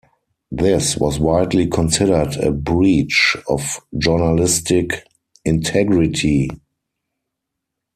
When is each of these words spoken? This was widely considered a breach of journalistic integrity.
This 0.49 0.97
was 0.97 1.19
widely 1.19 1.67
considered 1.67 2.35
a 2.37 2.51
breach 2.51 3.37
of 3.47 3.79
journalistic 3.99 5.03
integrity. 5.45 6.49